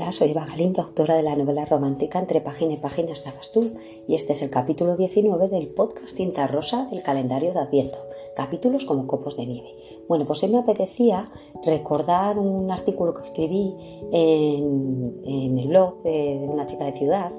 [0.00, 3.72] Hola, soy Eva Galindo, autora de la novela romántica Entre página y página estabas tú,
[4.08, 7.98] y este es el capítulo 19 del podcast Tinta Rosa del calendario de Adviento,
[8.34, 9.68] capítulos como copos de nieve.
[10.08, 11.30] Bueno, pues hoy me apetecía
[11.66, 13.74] recordar un artículo que escribí
[14.10, 17.30] en, en el blog de, una chica de ciudad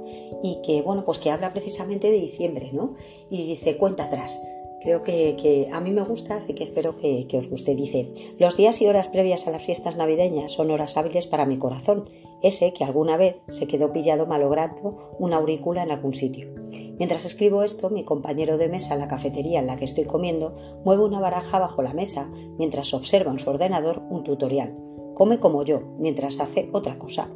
[0.43, 2.93] y que, bueno, pues que habla precisamente de diciembre, ¿no?
[3.31, 4.39] Y dice, cuenta atrás.
[4.81, 7.75] Creo que, a mí me gusta, así que espero que, que, os guste.
[7.75, 11.57] Dice, los días y horas previas a las fiestas navideñas son horas hábiles para mi
[11.57, 12.09] corazón,
[12.41, 16.49] ese que alguna vez se quedó pillado malogrando una aurícula en algún sitio.
[16.97, 20.55] Mientras escribo esto, mi compañero de mesa en la cafetería en la que estoy comiendo
[20.83, 24.77] mueve una baraja bajo la mesa mientras observa en su ordenador un tutorial.
[25.13, 27.29] Come como yo, mientras hace otra cosa.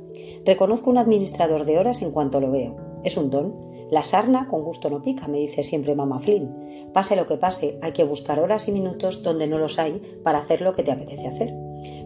[0.46, 2.76] Reconozco un administrador de horas en cuanto lo veo.
[3.04, 6.92] Es un don la sarna con gusto no pica, me dice siempre mamá Flynn.
[6.92, 10.40] Pase lo que pase, hay que buscar horas y minutos donde no los hay para
[10.40, 11.54] hacer lo que te apetece hacer.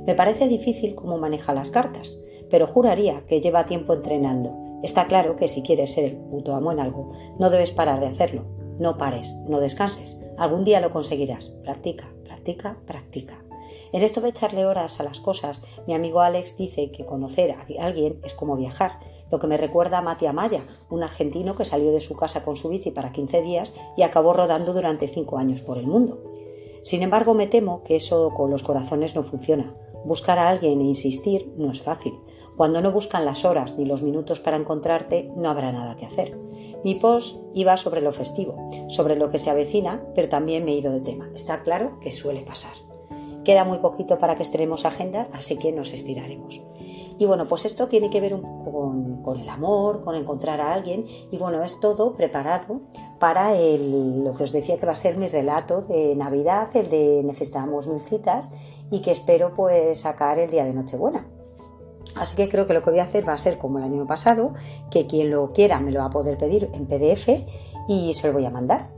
[0.05, 4.57] Me parece difícil cómo maneja las cartas, pero juraría que lleva tiempo entrenando.
[4.83, 8.07] Está claro que si quieres ser el puto amo en algo, no debes parar de
[8.07, 8.45] hacerlo.
[8.77, 10.17] No pares, no descanses.
[10.37, 11.49] Algún día lo conseguirás.
[11.63, 13.43] Practica, practica, practica.
[13.91, 17.65] En esto de echarle horas a las cosas, mi amigo Alex dice que conocer a
[17.83, 18.99] alguien es como viajar
[19.31, 22.55] lo que me recuerda a Mati Amaya, un argentino que salió de su casa con
[22.55, 26.21] su bici para 15 días y acabó rodando durante 5 años por el mundo.
[26.83, 29.75] Sin embargo, me temo que eso con los corazones no funciona.
[30.05, 32.13] Buscar a alguien e insistir no es fácil.
[32.55, 36.37] Cuando no buscan las horas ni los minutos para encontrarte, no habrá nada que hacer.
[36.83, 38.57] Mi post iba sobre lo festivo,
[38.89, 41.29] sobre lo que se avecina, pero también me he ido de tema.
[41.35, 42.73] Está claro que suele pasar.
[43.43, 46.61] Queda muy poquito para que estrenemos agenda, así que nos estiraremos.
[47.19, 50.73] Y bueno, pues esto tiene que ver un poco con, el amor, con encontrar a
[50.73, 51.05] alguien.
[51.31, 52.79] Y bueno, es todo preparado
[53.19, 57.21] para lo que os decía que va a ser mi relato de Navidad, el de
[57.25, 58.49] Necesitamos mil citas,
[58.89, 61.27] y que espero pues sacar el día de Nochebuena.
[62.15, 64.07] Así que creo que lo que voy a hacer va a ser como el año
[64.07, 64.53] pasado,
[64.89, 67.45] que quien lo quiera me lo va a poder pedir en PDF
[67.89, 68.91] y se lo voy a mandar.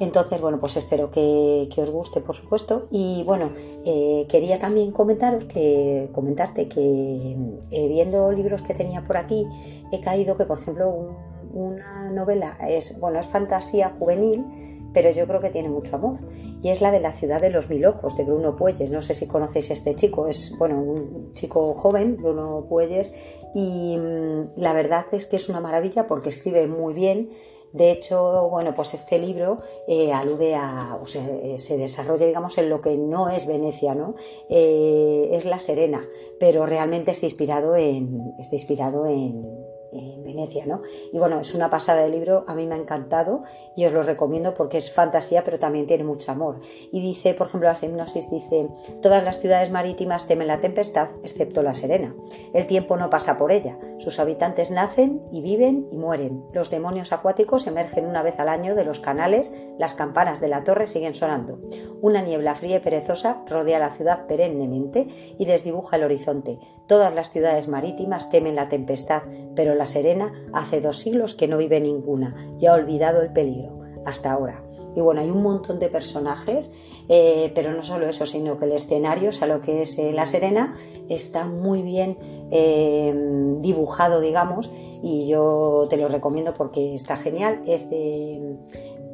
[0.00, 2.86] Entonces, bueno, pues espero que, os guste, por supuesto.
[2.90, 3.50] Y bueno,
[3.84, 7.36] eh, quería también comentaros que, comentarte que
[7.70, 9.46] eh, viendo libros que tenía por aquí,
[9.90, 11.16] he caído que, por ejemplo,
[11.52, 14.44] una novela es, bueno, es fantasía juvenil,
[14.92, 16.18] pero yo creo que tiene mucho amor.
[16.62, 18.90] Y es la de La ciudad de los mil ojos, de Bruno Puelles.
[18.90, 23.12] No sé si conocéis este chico, es, bueno, un chico joven, Bruno Puelles,
[23.54, 27.30] y mm, la verdad es que es una maravilla porque escribe muy bien
[27.72, 32.70] de hecho, bueno, pues este libro eh, alude a, o se, se, desarrolla, digamos, en
[32.70, 34.14] lo que no es Venecia, ¿no?
[34.48, 36.06] Eh, es La Serena,
[36.40, 40.82] pero realmente está inspirado en, está inspirado en, en Venecia, ¿no?
[41.12, 43.42] Y bueno, es una pasada de libro, a mí me ha encantado
[43.76, 46.60] y os lo recomiendo porque es fantasía, pero también tiene mucho amor.
[46.92, 48.68] Y dice, por ejemplo, la hipnosis dice,
[49.02, 52.14] todas las ciudades marítimas temen la tempestad, excepto la Serena.
[52.52, 56.44] El tiempo no pasa por ella, sus habitantes nacen y viven y mueren.
[56.52, 60.64] Los demonios acuáticos emergen una vez al año de los canales, las campanas de la
[60.64, 61.60] torre siguen sonando.
[62.00, 66.58] Una niebla fría y perezosa rodea la ciudad perennemente y desdibuja el horizonte.
[66.86, 69.22] Todas las ciudades marítimas temen la tempestad,
[69.54, 73.78] pero la Serena hace dos siglos que no vive ninguna y ha olvidado el peligro
[74.04, 74.62] hasta ahora.
[74.96, 76.70] Y bueno, hay un montón de personajes,
[77.08, 80.12] eh, pero no solo eso, sino que el escenario, o sea, lo que es eh,
[80.12, 80.74] La Serena,
[81.08, 82.18] está muy bien
[82.50, 83.14] eh,
[83.60, 84.70] dibujado, digamos,
[85.02, 87.62] y yo te lo recomiendo porque está genial.
[87.66, 88.56] Es de,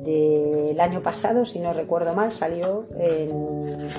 [0.02, 3.90] del año pasado, si no recuerdo mal, salió en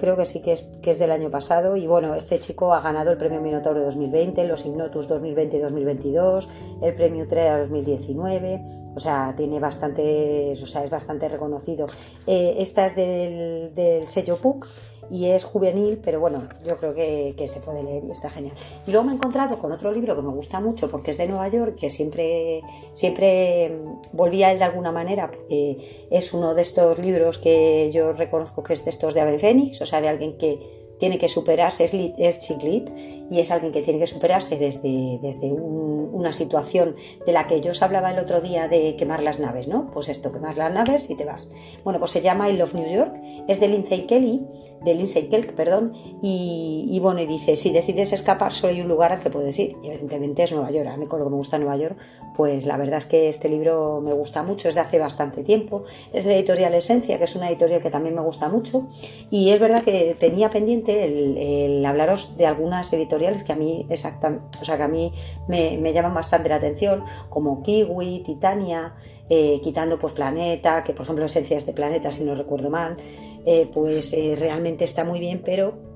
[0.00, 1.76] creo que sí que es, que es del año pasado.
[1.76, 6.48] Y bueno, este chico ha ganado el premio Minotauro 2020, los Ignotus 2020 y 2022,
[6.82, 8.62] el premio TREA 2019.
[8.96, 11.86] O sea, tiene bastante, o sea, es bastante reconocido.
[12.26, 14.66] Eh, esta es del, del sello PUC
[15.10, 18.54] y es juvenil, pero bueno, yo creo que, se puede leer y está genial.
[18.86, 21.26] Y luego me he encontrado con otro libro que me gusta mucho porque es de
[21.26, 22.62] Nueva York, que siempre,
[22.92, 23.76] siempre
[24.12, 28.62] volví a él de alguna manera, porque es uno de estos libros que yo reconozco
[28.62, 31.84] que es de estos de Abel Fénix, o sea, de alguien que tiene que superarse,
[31.84, 32.90] es, es Chiclit,
[33.30, 37.70] y es alguien que tiene que superarse desde, desde una situación de la que yo
[37.70, 39.90] os hablaba el otro día de quemar las naves, ¿no?
[39.92, 41.50] Pues esto, quemar las naves y te vas.
[41.84, 43.14] Bueno, pues se llama I Love New York,
[43.46, 44.44] es de Lindsay Kelly,
[44.84, 45.92] de Lindsay Kelk, perdón,
[46.22, 49.76] y, bueno, y dice, si decides escapar, solo hay un lugar al que puedes ir,
[49.82, 50.88] y evidentemente es Nueva York.
[50.88, 51.96] A mí con lo que me gusta Nueva York,
[52.34, 55.84] pues la verdad es que este libro me gusta mucho, es de hace bastante tiempo,
[56.12, 58.88] es de la editorial Esencia, que es una editorial que también me gusta mucho,
[59.30, 64.58] y es verdad que tenía pendiente el, hablaros de algunas editoriales que a mí exactamente,
[64.60, 65.12] o sea, que a mí
[65.48, 68.94] me, llaman bastante la atención, como Kiwi, Titania,
[69.28, 72.96] eh, quitando pues Planeta, que por ejemplo Esencias de Planeta, si no recuerdo mal,
[73.44, 75.89] eh, pues eh, realmente está muy bien, pero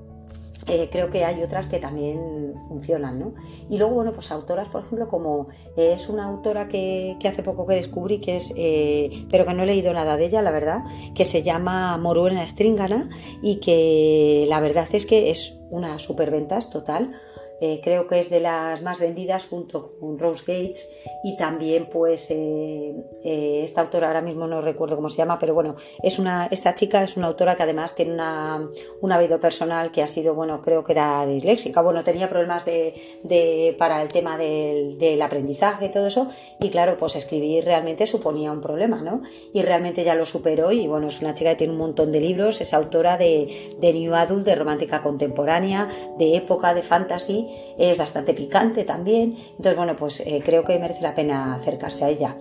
[0.67, 3.33] eh, creo que hay otras que también funcionan, ¿no?
[3.69, 5.47] Y luego, bueno, pues autoras, por ejemplo, como
[5.77, 9.65] es una autora que, hace poco que descubrí, que es, eh, pero que no he
[9.67, 10.83] leído nada de ella, la verdad,
[11.13, 13.09] que se llama Moruena Stringana
[13.43, 17.11] y que la verdad es que es una superventas total
[17.61, 20.91] eh, creo que es de las más vendidas junto con Rose Gates
[21.23, 22.93] y también pues eh,
[23.23, 26.75] eh, esta autora ahora mismo no recuerdo cómo se llama pero bueno es una esta
[26.75, 28.67] chica es una autora que además tiene una,
[28.99, 31.81] una vida personal que ha sido bueno creo que era disléxica.
[31.81, 36.27] Bueno tenía problemas de, para el tema del, del, aprendizaje y todo eso
[36.59, 39.21] y claro pues escribir realmente suponía un problema no
[39.53, 42.19] y realmente ya lo superó y bueno es una chica que tiene un montón de
[42.19, 45.87] libros es autora de, de New Adult de romántica contemporánea
[46.17, 47.44] de época de fantasy
[47.77, 49.35] es bastante picante también.
[49.51, 52.37] Entonces, bueno, pues eh, creo que merece la pena acercarse a ella.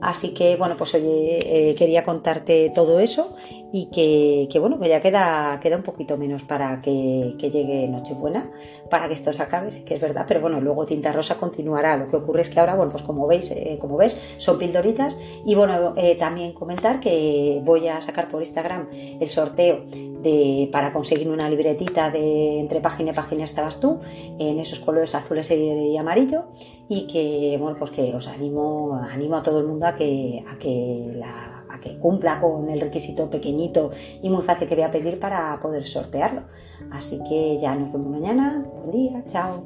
[0.00, 3.34] Así que, bueno, pues oye, eh, quería contarte todo eso
[3.72, 8.50] y que, bueno, que ya queda, queda un poquito menos para que, llegue Nochebuena,
[8.90, 11.96] para que esto se acabe, que es verdad, pero bueno, luego Tinta Rosa continuará.
[11.96, 15.18] Lo que ocurre es que ahora, bueno, pues como veis, eh, como ves, son pildoritas
[15.44, 19.84] y bueno, también comentar que voy a sacar por Instagram el sorteo
[20.22, 24.00] de, para conseguir una libretita de entre página y página estabas tú
[24.38, 26.44] en esos colores azules y amarillo
[26.88, 30.58] y que bueno pues que os animo animo a todo el mundo a que a
[30.58, 33.90] que la que cumpla con el requisito pequeñito
[34.22, 36.42] y muy fácil que voy a pedir para poder sortearlo.
[36.90, 38.64] Así que ya nos vemos mañana.
[38.84, 39.64] Buen día, chao.